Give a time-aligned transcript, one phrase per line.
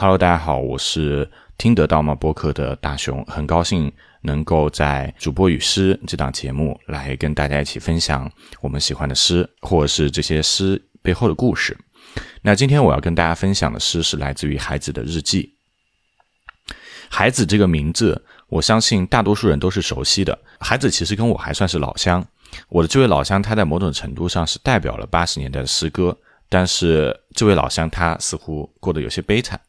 [0.00, 8.30] Hello，大家好，我是听得到吗播客的大熊，很高兴能够在主播与诗这档节目来跟大家一起分享
[8.60, 11.76] 我们喜欢的诗，或者是这些诗背后的故事。
[12.42, 15.56] 那今天我要跟大家分享的诗是来自于孩子的日记。
[17.08, 20.38] 孩子这个名字，我相信大多数人都是熟悉的。
[20.60, 22.24] 孩子其实跟我还算是老乡，
[22.68, 26.16] 我的这位老乡，他在某种程度上是代表了八十年代的诗歌。
[26.50, 29.60] 但是这位老乡他似乎过得有些悲惨，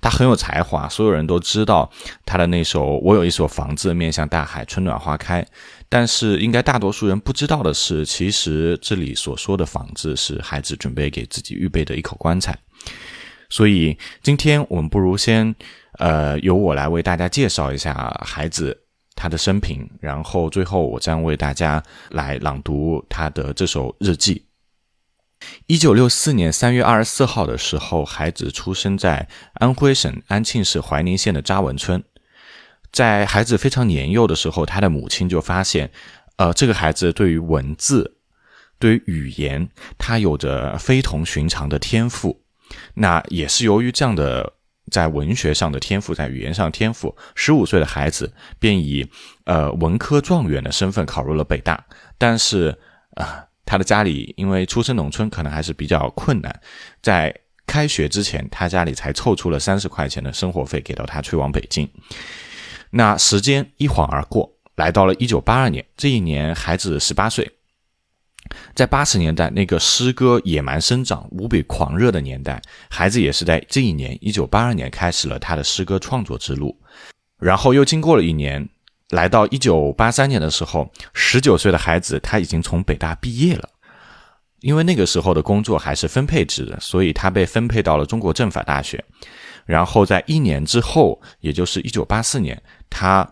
[0.00, 1.90] 他很有才华，所有人都知道
[2.24, 5.42] 他的那首《我有一所房子面向大海，春暖花开》。
[5.88, 12.56] 但是应该大多数人不知道的是，其实这里所说的房子是孩子准备给自己预备的一口棺材。
[13.48, 15.52] 所以今天我们不如先，
[15.98, 18.80] 呃，由我来为大家介绍一下孩子
[19.16, 24.46] 他的生平，然后最后我将为大家来朗读他的这首日记。
[25.66, 32.02] 一九六四年三月二十四号的时候，孩子出生在安徽省安庆市怀宁县的扎文村。
[32.92, 35.90] 在孩子非常年幼的时候，他的母亲就发现，
[36.36, 38.16] 呃，这个孩子对于文字、
[38.78, 42.42] 对于语言，他有着非同寻常的天赋。
[42.94, 44.54] 那也是由于这样的
[44.90, 49.08] 在文学上的天赋，在语言上天赋，十五岁的孩子便以
[49.44, 51.86] 呃文科状元的身份考入了北大。
[52.18, 52.78] 但是
[53.14, 53.46] 啊。
[53.70, 56.60] 他的家里因为出身农村，可能还是比较困难。
[57.00, 57.32] 在
[57.68, 61.88] 开学之前，他家里才凑出了三十块钱的生活费给到他去往北京。
[62.90, 67.48] 那时间一晃而过，来到了一九八二年，这一年孩子十八岁。
[68.74, 76.76] 在八十年代那个诗歌野蛮生长、无比狂热的年代，孩子也是在这一年一九八二年开始了他的诗歌创作之路。
[77.38, 78.68] 然后又经过了一年。
[79.10, 83.68] 来到一九八三年的时候，十九岁的孩子他已经从北大毕业了。
[84.60, 89.02] 因为那个时候的工作还是分配制的，所以他被分配到了中国政法大学。
[89.64, 93.26] 然后在一年之后，也就是一九八四年，他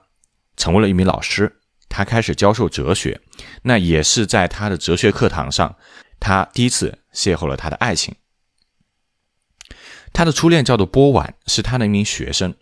[0.56, 3.21] 成为了一名老师，他开始教授哲学。
[3.62, 5.77] 那也是在他的哲学课堂上，
[6.19, 8.15] 他第一次邂逅了他的爱情。
[10.13, 12.55] 他的初恋叫做波婉，是他的一名学生。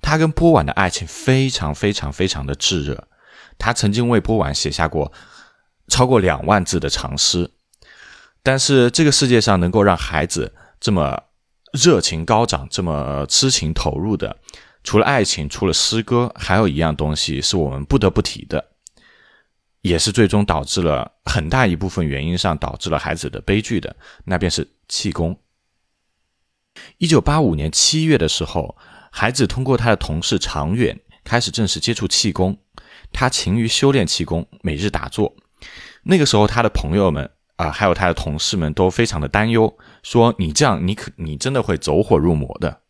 [0.00, 3.08] 他跟波婉的爱情非常非常非常的炙热。
[3.58, 5.12] 他曾经为波婉写下过
[5.88, 7.50] 超过两万字的长诗。
[8.42, 11.24] 但是这个世界上能够让孩子这么
[11.72, 14.34] 热情高涨、这么痴情投入的，
[14.82, 18.64] 除了爱情，除了诗歌，还有一样东西是我们不得不提的，
[19.82, 23.94] 也是最终导致了很大一部分原因上导致了孩子的悲剧的，
[24.24, 25.38] 那便是气功。
[26.98, 28.76] 一九八五年七月的时候，
[29.10, 32.58] 孩子通过他的同事常远开始正式接触气功。
[33.12, 35.34] 他勤于修炼气功，每日打坐。
[36.04, 42.82] 那个时候，他的朋友们啊，还有他的同事们都非常的担忧，说：“你这样，你可你真的会走火入魔的。”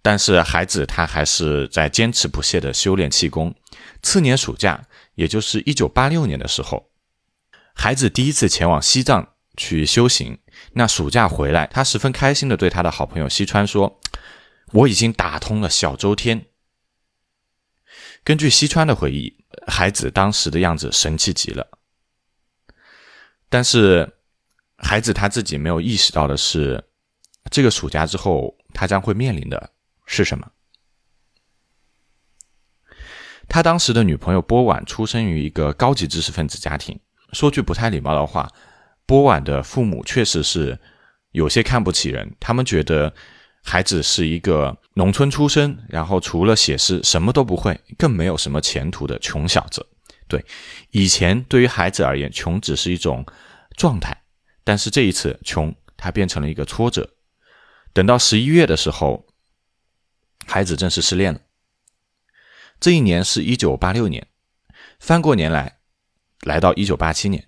[0.00, 3.54] 但是孩子他还是在坚持不懈的修炼气功。
[4.02, 4.84] 次年暑假，
[5.16, 6.88] 也就是一九八六年的时候，
[7.74, 10.38] 孩子第一次前往西藏去修行。
[10.72, 14.00] 那暑假回来，他十分开心的对他的好朋友西川说
[14.72, 16.46] ：“我已经打通了小周天。”
[18.24, 21.78] 根据西川的回忆，孩子当时的样子神气极了。
[23.48, 24.18] 但是，
[24.76, 26.84] 孩子他自己没有意识到的是，
[27.50, 29.72] 这个暑假之后，他将会面临的
[30.06, 30.50] 是什么？
[33.48, 36.98] 他当时的女朋友波婉出生于一个高级知识分子家庭。
[37.32, 38.50] 说句不太礼貌的话。
[39.08, 40.78] 波婉的父母确实是
[41.30, 43.10] 有些看不起人，他们觉得
[43.64, 49.86] 孩子是一个农村出身，然后除了写诗什么都不会，更没有什么前途的穷小子。
[50.26, 50.44] 对，
[50.90, 53.24] 以前对于孩子而言，穷只是一种
[53.78, 54.14] 状态，
[54.62, 57.08] 但是这一次穷，它变成了一个挫折。
[57.94, 59.26] 等到十一月的时候，
[60.46, 61.40] 孩子正式失恋了。
[62.78, 64.26] 这一年是一九八六年，
[65.00, 65.78] 翻过年来，
[66.42, 67.47] 来到一九八七年。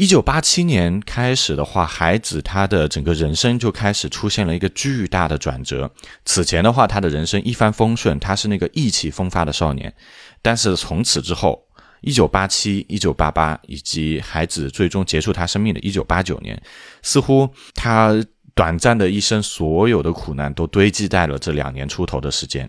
[0.00, 5.92] 一九八七年开始的话，孩子他的整个人生就开始出现了一个巨大的转折。
[6.24, 9.94] 此前的话，他的人生一帆风顺，他是那个意气风发的少年。
[10.40, 11.62] 但是从此之后，
[12.00, 16.58] 一九八七、一九八八，以及孩子最终结束他生命的一九八九年，
[17.02, 18.10] 似乎他
[18.54, 22.66] 短暂的一生所有的苦难都堆积在了这两年出头的时间。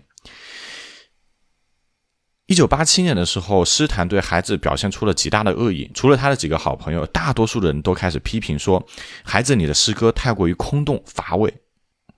[2.52, 5.90] 一九八七年的时候，诗坛对孩子表现出了极大的恶意。
[5.94, 8.86] 除了他的几个好朋友，大多数的人都开始批评说
[9.24, 11.62] ：“孩子，你的诗歌太过于空洞乏味。”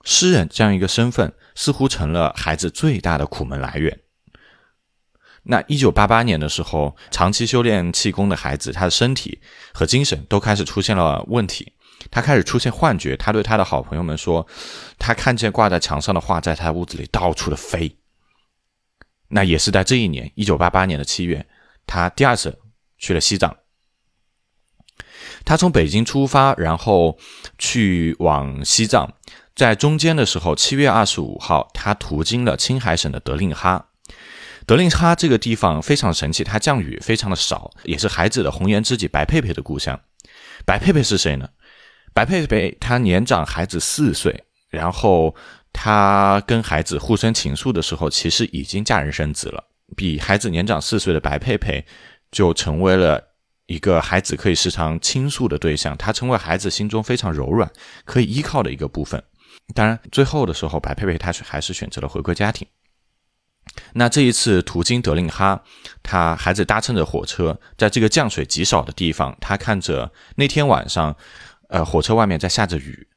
[0.03, 3.97] 诗人这样一个身份，似乎成了孩子最大的苦闷来源。
[5.43, 9.39] 那一九八八年的时候，长期修炼气功的孩子，他的身体
[9.73, 11.71] 和精神都开始出现了问题。
[12.11, 13.15] 他开始出现幻觉。
[13.15, 14.45] 他对他的好朋友们说，
[14.99, 17.95] 他看见挂在墙上的画在他屋子里到处的飞。
[19.29, 21.45] 那也是在这一年，一九八八年的七月，
[21.85, 22.59] 他第二次
[22.97, 23.57] 去了西藏。
[25.43, 27.17] 他从北京出发，然后
[27.57, 29.13] 去往西藏，
[29.55, 33.89] 在中间的时候，七月二十五号，他途经了青海省的德令哈。
[34.65, 39.99] 德令哈这个地方非常神奇，它降雨非常的少，也是孩子的红颜知己白佩佩的故乡。
[40.65, 41.49] 白佩佩是谁呢？
[42.13, 44.44] 白佩佩她年长孩子四岁，
[44.75, 45.33] 然后
[45.73, 49.63] 她跟孩子互生情愫的时候，其实已经嫁人生子了。
[49.95, 51.85] 比孩子年长四岁的白佩佩
[52.31, 53.23] 就成为了
[53.67, 57.71] 一个孩子可以时常倾诉的对象，她成为孩子心中非常柔软、
[58.03, 59.23] 可以依靠的一个部分。
[59.73, 62.67] 当然，最后的时候，白佩佩她还是选择了回归家庭。
[63.93, 65.63] 那这一次途经德令哈，
[66.03, 71.15] 他孩子搭乘着火车，在这个降水极少的地方，他看着那天晚上，
[71.69, 73.07] 呃，火车外面在下着雨，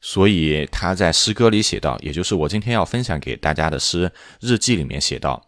[0.00, 5.46] 所以他在诗歌里写道，也就是我今天要分享给大家的诗日记里面写道：“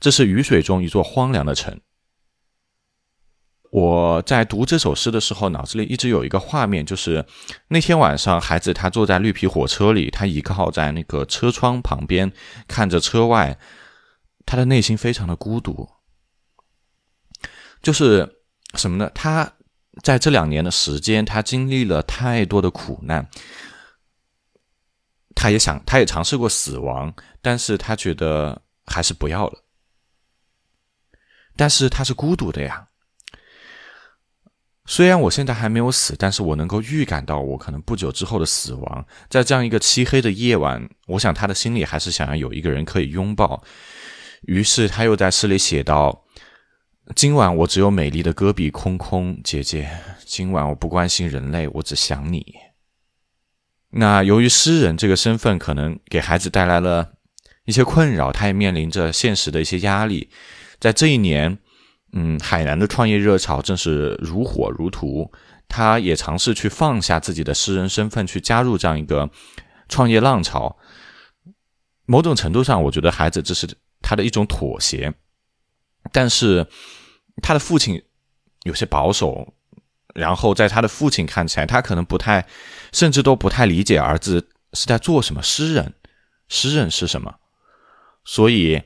[0.00, 1.80] 这是雨水中一座荒凉的城。”
[3.70, 7.24] 我在读这首诗的时候，脑子里一直有一个画面，就是
[7.68, 12.32] 那天晚上，孩子他坐在绿皮火车里，他倚靠在那个车窗旁边，
[12.66, 13.58] 看着车外。
[14.46, 15.88] 他的内心非常的孤独，
[17.80, 18.40] 就是
[18.74, 19.08] 什么呢？
[19.14, 19.52] 他
[20.02, 23.28] 在这两年的时间，他经历了太多的苦难，
[25.40, 27.10] 他也想，他也尝试过死亡，
[27.40, 29.64] 但是他觉得还是不要了。
[31.56, 32.88] 但是他是孤独的呀。
[34.84, 39.06] 虽然我现在还没有死，但是我能够预感到我可能不久之后的死亡。
[39.30, 43.64] 在这样一个漆黑的夜晚，我想他的心里还是想要有一个人可以拥抱。
[44.42, 46.26] 于是他又在诗里写道
[47.16, 49.90] ：“今晚我只有美丽的戈壁空空，姐姐，
[50.26, 52.44] 今晚我不关心人类，我只想你。”
[53.90, 57.12] 那由于诗人这个身份，可能给孩子带来了
[57.64, 60.30] 一些困扰，他也面临着现实的一些压力。
[60.78, 61.58] 在这一年，
[62.12, 65.30] 嗯，海南的创业热潮正是如火如荼，
[65.68, 69.30] 他也尝试去放下自己的诗人身份，去加入这样一个
[69.88, 70.78] 创业浪潮。
[72.06, 73.68] 某种程度上，我觉得孩子这是。
[74.02, 75.12] 他的一种妥协，
[76.10, 76.66] 但是
[77.42, 78.02] 他的父亲
[78.62, 79.52] 有些保守，
[80.14, 82.46] 然后在他的父亲看起来，他可能不太，
[82.92, 85.42] 甚至都不太理解儿子是在做什么。
[85.42, 85.94] 诗人，
[86.48, 87.34] 诗人是什么？
[88.24, 88.82] 所以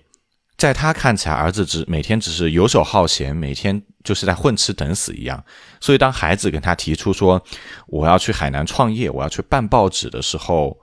[0.57, 5.45] 在他看起来，儿子只每天只是游手好闲，每天就是在混吃等死一样。
[5.81, 7.43] 所以当孩子跟他提出说
[7.87, 10.79] 我要去海南创业，我要去办报纸的时候，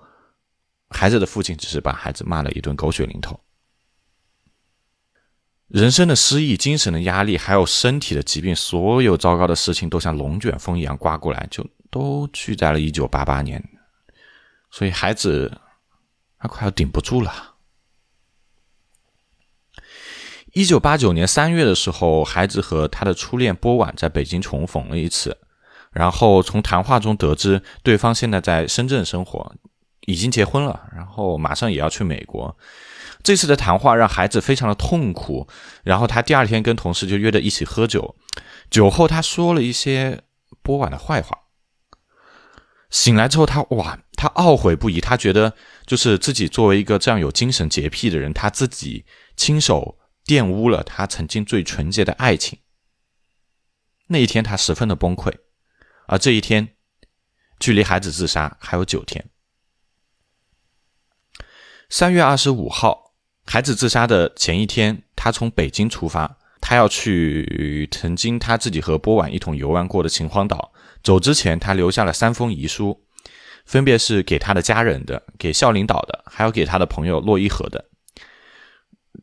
[0.89, 3.39] 孩子的父亲只是把孩子骂了一顿狗血淋头。
[5.71, 13.63] 人生的失意、精神的压力，还有身体的疾病，所有糟糕的事情都像龙卷风一样刮过来，就都聚在了一九八八年。
[14.69, 15.59] 所以孩子
[16.37, 17.55] 他快要顶不住了。
[20.51, 25.37] 一九八九年三月的时候，孩子和他的初恋波婉在北京重逢了一次，
[25.93, 29.55] 然后从谈话中得知对方现在在深圳生活，
[30.01, 32.57] 已经结婚了，然后马上也要去美国。
[33.23, 35.47] 这次的谈话让孩子非常的痛苦，
[35.83, 38.15] 然后他第二天跟同事就约着一起喝酒，
[38.71, 40.23] 酒后他说了一些
[40.63, 41.37] 波婉的坏话。
[42.89, 45.53] 醒来之后，他哇，他懊悔不已，他觉得
[45.85, 49.05] 就是自己作为一个这样有精神洁癖的人，他自己
[49.37, 52.59] 亲手玷污了他曾经最纯洁的爱情。
[54.07, 55.31] 那一天他十分的崩溃，
[56.07, 56.75] 而这一天
[57.59, 59.29] 距离孩子自杀还有九天。
[61.87, 63.10] 三月二十五号。
[63.45, 70.71] 孩子自杀的前一天，他从北京出发，他要去曾经他自己和波婉一同游玩过的秦皇岛。
[71.03, 73.03] 走之前，他留下了三封遗书，
[73.65, 77.85] 分别是给他的家人的、给校领导的，还有给他的朋友洛伊河的。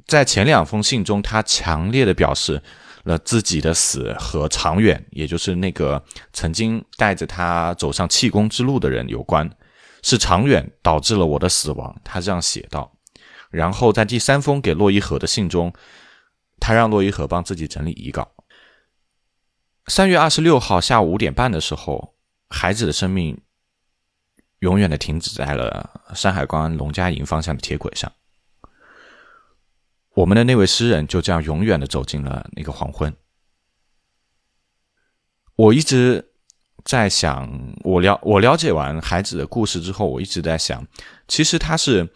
[0.06, 2.60] 在前两封信中，他强烈的表示
[3.04, 9.48] 了自己的死和长远，也就是那个曾经带着他走上气功之路的人有关，
[10.02, 11.98] 是长远导致了我的死亡。
[12.04, 12.92] 他这样写道。
[13.50, 15.72] 然后在第三封给洛伊河的信中，
[16.60, 18.30] 他让洛伊河帮自己整理遗稿。
[19.86, 22.14] 三月二十六号下午五点半的时候，
[22.50, 23.40] 孩子的生命
[24.58, 28.12] 永远的停止在了山海关龙家营方向的铁轨上。
[30.14, 33.16] 我们的那位诗人就这样永远的走进了那个黄昏。
[35.56, 36.32] 我一直
[36.84, 40.86] 在想，我了我了解完孩子的故事之后，我一直在想，
[41.26, 42.12] 其实他是。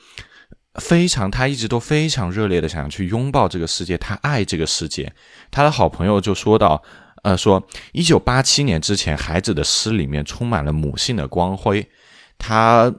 [0.81, 5.13] 非常，他一直都非常热烈的想要去拥抱这个世界，他爱这个世界。
[5.51, 6.83] 他的好朋友就说到
[7.23, 7.63] ：“呃，说
[7.93, 11.87] 一九八七年之前，孩子的诗里面充满了母性的光辉，
[12.39, 12.91] 他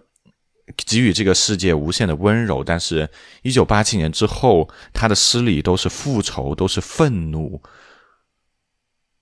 [0.85, 2.63] 给予这个世界无限的温柔。
[2.63, 3.09] 但是，
[3.41, 7.61] 一九八七年之后，他的诗里都是复仇，都是愤怒。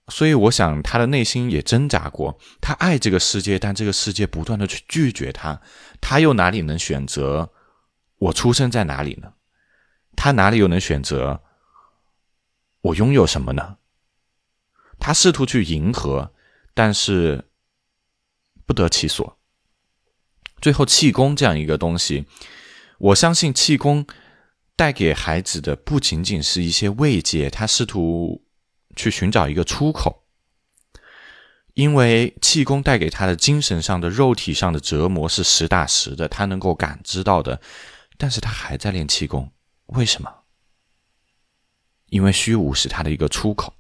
[0.10, 2.38] 所以，我想他的内心也挣扎过。
[2.60, 5.62] 他爱这个世界，但这个世界不断的去拒绝他，
[6.02, 7.50] 他又哪里能选择
[8.22, 9.34] 我出生在哪里呢？
[10.16, 11.42] 他哪里又能选择
[12.82, 13.78] 我拥有什么呢？
[15.00, 16.32] 他试图去迎合，
[16.76, 17.50] 但是
[18.68, 19.40] 不得其所。
[20.62, 22.28] 最后，气功这样一个东西，
[23.00, 24.06] 我相信气功
[24.76, 28.46] 带给孩子的不仅仅是一些慰藉，他试图
[28.96, 30.28] 去寻找一个出口。
[31.74, 37.60] 因为气功带给他的精神上的、肉体上的折磨是实打实的，他能够感知到的，
[38.22, 39.52] 但是他还在练气功，
[39.88, 40.32] 为什么？
[42.10, 43.74] 因为虚无是他的一个出口。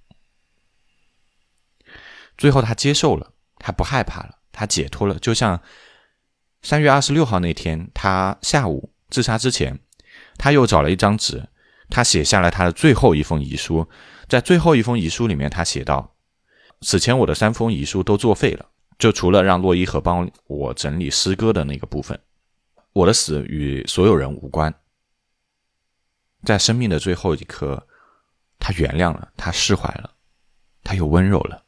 [2.39, 5.19] 最后，他接受了，他不害怕了，他解脱了。
[5.19, 5.61] 就像
[6.63, 9.79] 三月二十六号那天，他下午自杀之前，
[10.39, 11.47] 他又找了一张纸，
[11.91, 13.87] 他写下了他的最后一封遗书。
[14.27, 16.15] 在最后一封遗书里面，他写道
[16.81, 22.19] ：“此前我的三封遗书都作废了，就除了让洛伊和帮我整理诗歌的那个部分。
[22.93, 24.73] 我的死与所有人无关。
[26.43, 27.87] 在生命的最后一刻，
[28.59, 30.15] 他原谅了，他释怀了，
[30.83, 31.65] 他又温柔了。”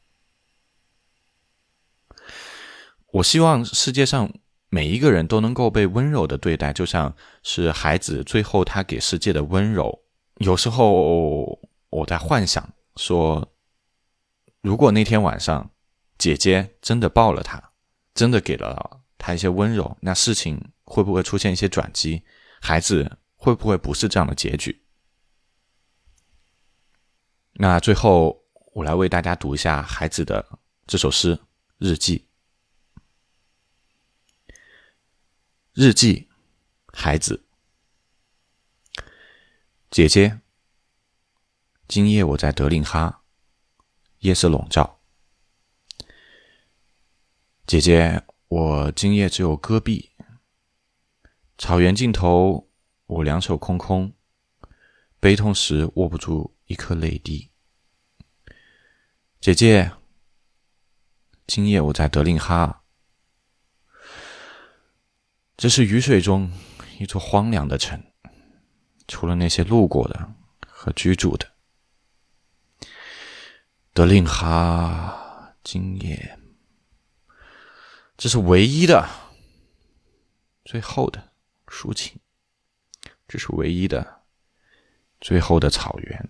[3.14, 4.34] 我希望世界上
[4.70, 10.04] 每一个人都能够被温柔的对待，就像是孩子最后他给世界的温柔。
[10.38, 11.60] 有时候
[11.92, 13.54] 我在幻想说，
[14.62, 15.70] 如果那天晚上
[16.18, 17.72] 姐姐真的抱了他，
[18.16, 22.24] 真的给了他一些温柔，那事情会不会出现一些转机？
[22.62, 24.86] 孩子会不会不是这样的结局？
[27.54, 31.40] 那最后我来为大家读一下孩子的这首诗
[31.78, 32.28] 日记。
[35.74, 36.30] 日记，
[36.94, 37.46] 孩子，
[39.90, 40.40] 姐姐。
[41.86, 43.24] 今夜我在德令哈，
[44.20, 45.02] 夜色笼罩。
[47.68, 50.13] 姐姐，我今夜只有戈壁，
[51.58, 52.70] 草原尽头，
[53.06, 54.14] 我两手空空，
[55.20, 57.52] 悲痛时握不住一颗泪滴。
[59.40, 59.92] 姐姐，
[61.46, 62.84] 今夜我在德令哈。
[65.56, 66.52] 这是雨水中
[67.00, 68.04] 一座荒凉的城，
[69.08, 70.34] 除了那些路过的
[70.68, 71.54] 和居住的。
[73.94, 76.40] 德令哈，今夜，
[78.18, 79.08] 这是唯一的、
[80.66, 81.33] 最后的
[81.74, 82.20] 抒情，
[83.28, 84.22] 这是唯一的、
[85.20, 86.30] 最后的草原。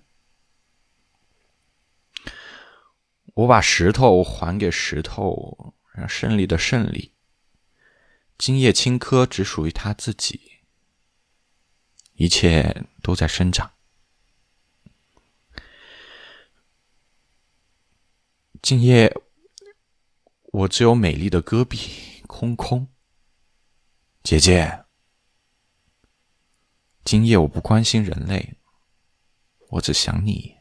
[3.34, 7.14] 我把石头还给石头，让胜利的胜利。
[8.38, 10.62] 今夜青稞只属于他自己，
[12.14, 13.74] 一切都在生长。
[18.62, 19.14] 今夜
[20.44, 22.88] 我只有美丽的戈壁，空空。
[24.22, 24.83] 姐姐，
[27.04, 28.56] 今夜我不关心人类，
[29.72, 30.56] 我只想你。